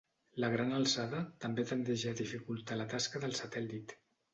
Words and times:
La 0.43 0.47
gran 0.53 0.73
alçada 0.77 1.21
també 1.45 1.67
tendeix 1.75 2.07
a 2.13 2.17
dificultar 2.25 2.83
la 2.85 2.93
tasca 2.97 3.27
del 3.29 3.41
satèl·lit. 3.47 4.01